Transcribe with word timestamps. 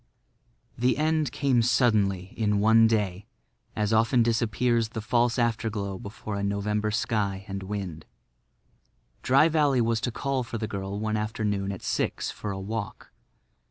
The 0.79 0.97
end 0.97 1.31
came 1.31 1.61
suddenly 1.61 2.33
in 2.35 2.59
one 2.59 2.87
day, 2.87 3.27
as 3.75 3.93
often 3.93 4.23
disappears 4.23 4.89
the 4.89 4.99
false 4.99 5.37
afterglow 5.37 5.99
before 5.99 6.33
a 6.37 6.43
November 6.43 6.89
sky 6.89 7.45
and 7.47 7.61
wind. 7.61 8.07
Dry 9.21 9.47
Valley 9.47 9.79
was 9.79 10.01
to 10.01 10.11
call 10.11 10.41
for 10.41 10.57
the 10.57 10.67
girl 10.67 10.99
one 10.99 11.17
afternoon 11.17 11.71
at 11.71 11.83
six 11.83 12.31
for 12.31 12.49
a 12.49 12.59
walk. 12.59 13.11